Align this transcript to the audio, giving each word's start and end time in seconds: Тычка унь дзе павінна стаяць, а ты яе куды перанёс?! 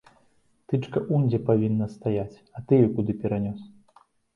Тычка 0.73 1.03
унь 1.17 1.27
дзе 1.29 1.39
павінна 1.51 1.91
стаяць, 1.95 2.41
а 2.59 2.67
ты 2.69 2.85
яе 2.85 2.89
куды 2.99 3.11
перанёс?! 3.25 3.61